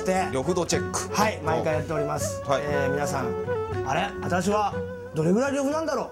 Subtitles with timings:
[0.00, 0.14] して。
[0.14, 1.14] なんすか呂布度チェック。
[1.14, 2.62] はい毎回やっております、はい。
[2.64, 3.28] えー皆さん
[3.86, 4.08] あれ？
[4.22, 4.74] 私は
[5.14, 6.10] どれぐらい呂布なんだろう？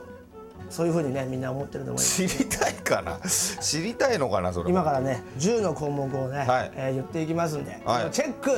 [0.71, 2.29] そういうふうにねみんな思ってると思います。
[2.29, 3.19] 知りたいかな？
[3.29, 6.73] 知りたいのかなそれ今からね10の項目をね、はい。
[6.75, 8.11] えー言っていきますんで、はい。
[8.11, 8.51] チェック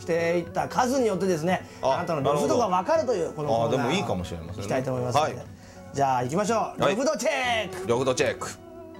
[0.00, 4.62] していった数によってですねああなたの呂布度が分かるというこのコーナーあでもいいかもしれませんね。
[4.62, 5.46] いきたいと思いますので、はい。
[5.92, 6.82] じゃあ行きましょう。
[6.82, 6.96] はい。
[6.96, 8.48] 呂布度チェック、呂布度チェック。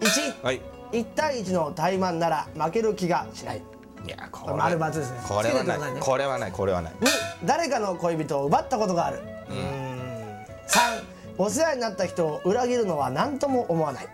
[0.00, 0.60] 1はい。
[0.92, 3.62] 1対1の対マンなら負ける気がしない
[4.04, 5.20] いやここれ丸×ですね。
[5.28, 5.92] これはない。
[5.92, 6.00] ね。
[6.00, 6.52] これはない。
[6.52, 6.92] これはない。
[7.00, 7.06] 2
[7.44, 9.20] 誰かの恋人を奪ったことがある。
[9.48, 11.02] うーん3
[11.38, 14.08] お世話になった人を裏切るのは何とも思わない。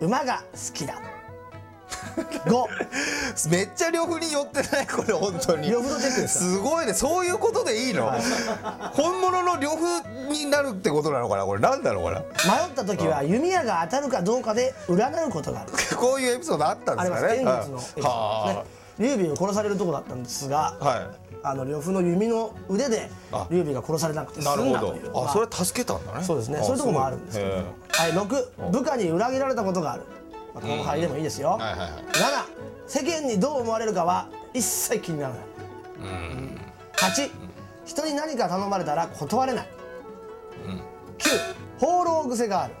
[0.00, 1.00] 4馬が好きだ
[2.16, 4.86] 5めっちゃ呂布に寄ってない？
[4.86, 5.70] これ本当に。
[5.70, 6.44] 呂布度チェックですか？
[6.44, 6.94] すごいね。
[6.94, 8.10] そういうことでいいの？
[8.92, 11.44] 本物の呂布になるってことなのかな？
[11.44, 11.60] これ。
[11.60, 12.24] なんだろうこれ迷っ
[12.74, 15.72] た時は弓矢が当たるかどうかで占うことがある。
[15.96, 17.44] こういうエピソードあったんありですかね？
[17.44, 17.68] ます。
[17.68, 18.56] 演術のエピソードですね。
[18.56, 18.64] は
[18.98, 21.10] 劉備を殺されるとこだったんですがあは
[21.42, 23.46] あの呂布の弓の腕であ。
[23.50, 25.12] 劉備が殺されなくて済んだという。
[25.12, 26.24] まああそれ助けたんだね。
[26.24, 26.58] そうですね。
[26.58, 27.50] あそういうところもあるんですけど。
[27.50, 27.62] へは
[28.08, 30.02] い6部下に裏切られたことがある、
[30.56, 31.90] まあ、後輩でもいいですよ、はいはいはい。
[31.90, 35.44] 7世間にどう思われるかは一切気にならない。
[36.96, 37.30] 8
[37.84, 39.68] 人に何か頼まれたら断れない、
[41.18, 41.38] 9
[41.78, 42.74] 放浪癖がある、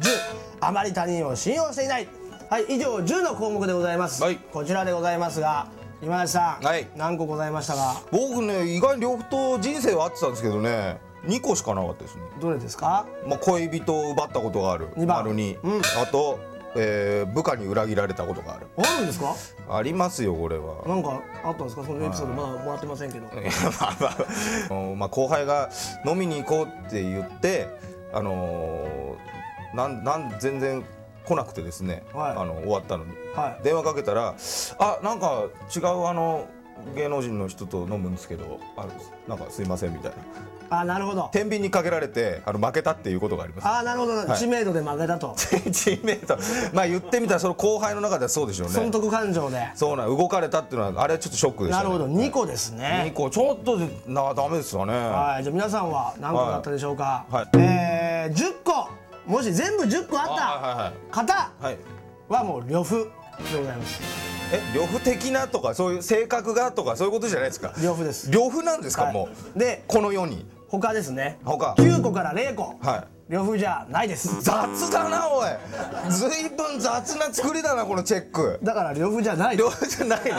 [0.00, 0.10] 10
[0.60, 2.08] あまり他人を信用していない。
[2.48, 4.36] はい以上10の項目でございます、はい。
[4.36, 5.66] こちらでございますが
[6.00, 6.86] 今田さん、はい。
[6.94, 10.98] 何個ございましたが僕ね意外に両方と人生は合ってたんですけどね。
[11.24, 12.22] 2個しかなかったですね。
[12.40, 13.04] どれですか？
[13.26, 14.90] まあ、恋人を奪ったことがある。
[14.96, 15.24] 二番。
[15.24, 15.82] 丸に、うん。
[16.00, 16.38] あと、
[16.76, 18.66] えー部下に裏切られたことがある。
[18.78, 19.34] あるんですか？
[19.68, 20.82] ありますよこれは。
[20.86, 21.84] なんかあったんですか？
[21.84, 22.32] そのエピソード。
[22.34, 23.26] まだもらってませんけど。
[23.26, 23.32] ま
[23.88, 25.70] あまあうんまあ後輩が
[26.06, 27.68] 飲みに行こうって言って
[28.12, 30.84] あのーなんなん全然
[31.26, 32.30] 来なくてですね、はい。
[32.36, 33.10] あの終わったのに。
[33.34, 33.64] はい。
[33.64, 34.34] 電話かけたら
[34.78, 35.44] 「あなんか
[35.74, 36.46] 違うあの
[36.94, 38.86] 芸能人の人と飲むんですけどあ
[39.28, 40.16] なんかすいません」みたいな。
[40.68, 41.28] あなるほど。
[41.32, 43.68] 天秤にかけられてあの負けたっていうことがあります。
[43.68, 44.36] あなるほど、い。
[44.36, 45.34] 知名度で負けたと。
[45.70, 46.36] 知名度。
[46.72, 48.74] まあ言ってみたらその後輩の中ではそうでしょうね。
[48.74, 49.70] 損得感情で。
[49.74, 52.12] そうなん動かれたっていうのはあれはちょっとショックでした、ね、なるほど。
[52.12, 53.30] 2個です2ね個。
[53.30, 54.92] ちょっとでなダメですよね。
[54.92, 55.44] はい。
[55.44, 57.56] じゃあ皆さんは何個だったでしょうか、はい。
[57.56, 58.88] はいえー、10個。
[59.30, 61.64] もし全部10個あっあはいはいた方はい。
[61.64, 61.78] はい。
[62.28, 67.72] はもう呂布でございますえ呂布的なとかそういう性格がとかそういうことじゃないですか？
[67.82, 68.30] 呂布です。
[68.30, 69.12] 呂布なんですか、はい。
[69.14, 69.58] もう？
[69.58, 70.46] でこの世に。
[70.68, 71.38] 他ですね。
[71.44, 71.74] 他。
[71.78, 72.76] 9個から0個。
[72.80, 74.40] はい呂布じゃないです。
[74.40, 75.48] 雑だなおい。
[76.10, 78.58] ずいぶん雑な作りだなこのチェック。
[78.62, 80.30] だから呂布じゃない呂布じゃないね。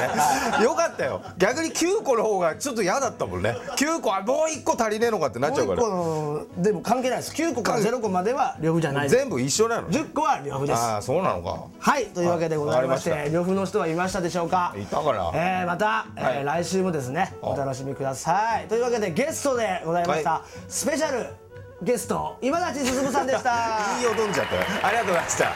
[0.64, 1.22] よかったよ。
[1.38, 3.58] 逆に9個の方がちょっと嫌だったもんね。
[3.78, 7.34] 9個あもう1個足りねえのかってなっちゃうもう1個からのでも関係ないです。
[7.34, 10.80] 9個から0個までは呂布じゃない全部一緒なの10個は呂布です。
[10.80, 11.66] ああそうなのか。
[11.80, 14.74] はいというわけでございましてわかり呂布の人はいましたでしょうか？
[14.78, 15.32] いたかな。
[15.34, 18.68] えーまた、えー来週もですねお楽しみください。
[18.68, 21.47] というわけでゲストでございました、はスペシャル
[21.80, 23.52] ゲスト今立進さんでした。
[24.00, 24.56] いいよ飲んじゃった。
[24.56, 25.52] よありがとうございました。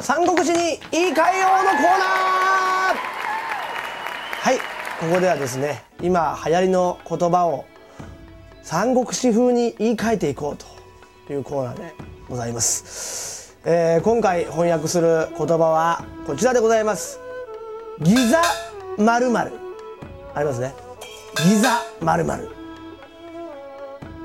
[0.00, 2.94] 三国志に言い換えようのコーナー。
[4.40, 4.58] はい
[5.00, 7.64] ここではですね今流行りの言葉を
[8.62, 10.56] 三国志風に言い換えていこう
[11.26, 11.94] というコーナーで
[12.28, 17.18] ございます、えー今回翻訳する言葉はこちらでございます。
[18.00, 18.42] ギザ
[18.98, 19.52] 〇〇
[20.34, 20.74] ありますね。
[21.44, 21.80] ギザ。
[22.00, 22.48] 〇〇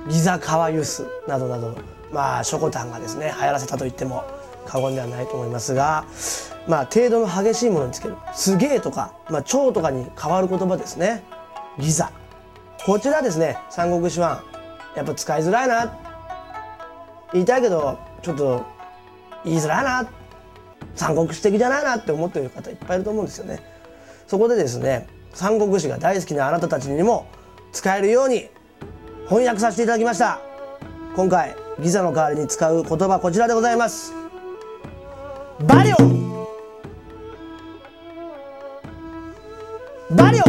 [0.09, 1.75] ギザカワユスなどなど。
[2.11, 4.23] まあショコタンがですね流行らせたと言っても
[4.65, 6.05] 過言ではないと思いますが
[6.67, 8.15] まあ程度の激しいものにつける。
[8.33, 11.23] すげえとか、まあ、超とかに変わる言葉ですね。
[11.79, 12.11] ギザ。
[12.85, 14.43] こちらですね三国志は
[14.95, 15.97] やっぱ使いづらいな。
[17.33, 18.65] 言いたいけどちょっと
[19.45, 20.09] 言いづらいな。
[20.95, 23.59] 三国志的じゃないなって思ってる方いっぱいいると思うんですよね。
[24.29, 27.27] そこでですね三国志が大好きなあなたたちにも
[27.71, 28.47] 使えるように
[29.27, 30.39] 翻訳させていただきました。
[31.15, 34.13] 今回ギザの代わりに使う言葉こちらでございます。
[35.61, 35.95] バリオ！
[40.11, 40.43] バリオ！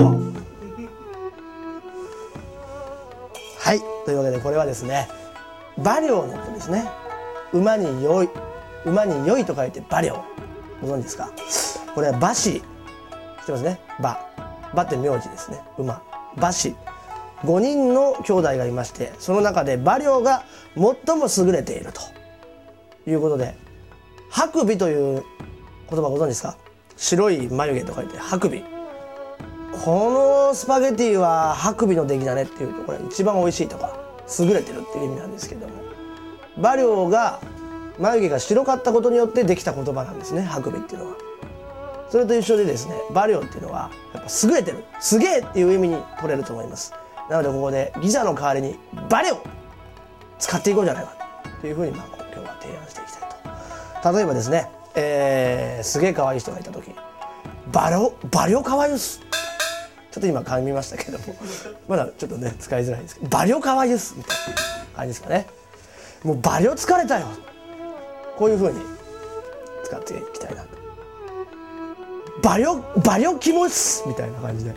[3.59, 5.09] はいというわけでこれはですね
[5.79, 6.87] バリオのことですね。
[7.55, 8.29] 馬に良い
[8.85, 10.23] 馬に良いと書いてバリオ。
[10.83, 11.31] ご存知ですか？
[11.95, 12.63] これは馬氏。
[13.51, 13.81] ってますね。
[13.99, 14.19] 馬
[14.73, 15.61] 馬って名字ですね。
[15.79, 16.03] 馬。
[16.37, 16.75] 馬氏
[17.43, 20.45] 5人の兄弟がいましてその中で馬良が
[20.75, 22.01] 最も優れていると。
[23.07, 23.57] いうことで
[24.31, 25.25] 白尾という
[25.89, 26.57] 言葉ご存知ですか？
[26.97, 28.51] 白い眉毛と書いて白尾
[29.83, 30.11] こ
[30.51, 33.97] のスパゲティは白尾の出来だねっていうとこれ一番美味しいとか
[34.39, 35.75] 優れてるっていう意味なんですけども。
[36.59, 37.41] 馬良が
[37.99, 41.17] 眉毛が白かったことによってできた言葉なんですねハクビっていうのは。
[42.11, 46.93] それと一緒でですねバリオっていうのはやっぱ優れてるすげえっていう意味に取れると思います。
[47.31, 48.77] なのでここでギザの代わりに
[49.09, 49.41] バリオ
[50.39, 51.15] 使っていこうじゃないか
[51.61, 54.17] というふうにまあ今日は提案していきたいと。
[54.17, 56.91] 例えばですね、えー、すげえ可愛い人がいた時
[57.71, 59.21] バリオバリオ可愛いっす
[60.11, 61.37] ちょっと今噛みましたけども
[61.87, 65.47] まだちょっとね使いづらいですけどバリオ可愛いっすみたいな感じですかね。
[66.25, 67.27] もうバリオ疲れたよ。
[68.37, 68.81] こういうふうに
[69.85, 70.80] 使っていきたいなと。
[72.43, 74.75] バリオバリオキモいっすみたいな感じで、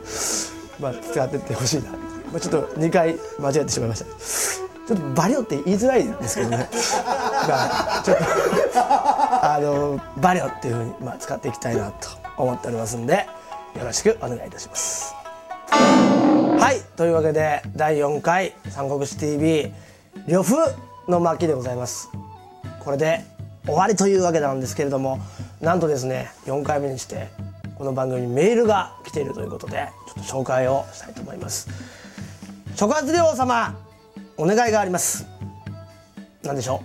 [0.79, 1.97] まあ、使ってってほしいな、ま
[2.37, 4.05] あ、ちょっと2回間違えてしまいました。
[4.85, 6.57] ちょっとバリオって言いづらいんですけどね。
[6.67, 8.23] まあちょっと
[8.75, 13.27] あのバリオっていうふうに、まあ、使っていきたいなと思っておりますんで
[13.77, 15.15] よろしくお願いいたします。
[15.69, 19.73] はいというわけで第4回「三国志 TV」
[20.27, 20.55] 呂布
[21.07, 22.09] の巻でございます。
[22.83, 23.25] これで
[23.65, 25.19] 終わりというわけなんですけれども
[25.61, 27.29] なんとですね4回目にして
[27.77, 31.67] この番組にメールが来ているということでちょっと紹介をしたいと思います。
[32.75, 33.75] 諸葛亮様
[34.37, 35.25] お願いがあります。
[36.43, 36.83] 何でしょ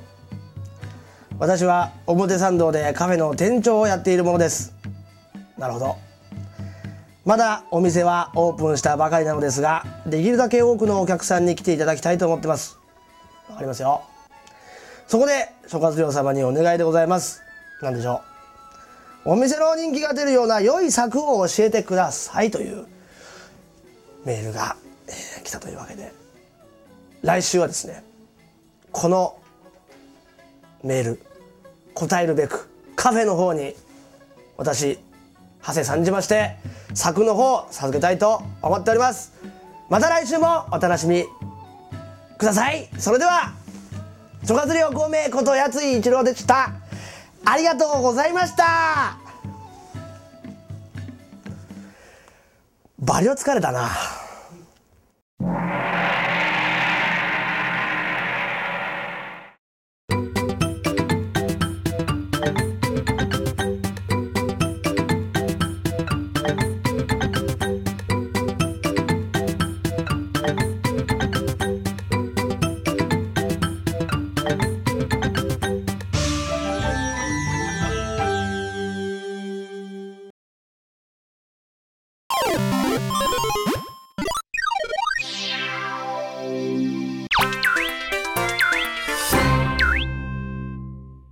[1.32, 1.36] う？
[1.38, 4.74] 私は表参道でカフェの店長をやっているものです。
[5.56, 5.96] なるほど。
[7.24, 12.78] まだお店はオープンしたばかりなのですができるだけ多くのお客さんに来ていただきたいと思ってます。
[13.48, 14.02] わかりますよ。
[15.06, 17.42] そこで諸葛亮様にお願いでございます。
[17.82, 18.37] 何でしょう？
[19.30, 22.86] お店の人気が出るような良い策を教えてくださいという
[24.24, 24.74] メールが、
[25.06, 26.14] え、来たというわけで。
[27.20, 28.02] 来週はですね
[28.90, 29.38] この
[30.82, 31.22] メール
[31.92, 33.74] 答えるべくカフェの方に
[34.56, 34.98] 私
[35.62, 36.56] 長谷さんじまして
[36.94, 39.34] 策の方授けたいと思っております。
[39.90, 41.26] また来週もお楽しみ
[42.38, 42.88] ください。
[42.98, 43.52] それでは
[44.44, 46.87] 諸葛亮孔明ことやつい一郎でした。
[47.50, 49.16] ありがとうございました。
[52.98, 53.88] バリオ疲れたな。